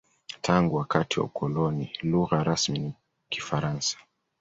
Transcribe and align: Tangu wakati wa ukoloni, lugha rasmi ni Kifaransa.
Tangu 0.41 0.75
wakati 0.75 1.19
wa 1.19 1.25
ukoloni, 1.25 1.91
lugha 2.01 2.43
rasmi 2.43 2.79
ni 2.79 2.93
Kifaransa. 3.29 3.97